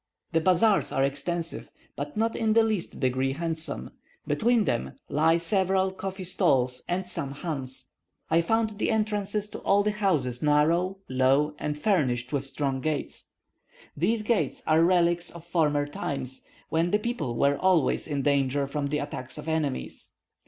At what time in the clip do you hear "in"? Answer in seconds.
2.35-2.53, 18.07-18.23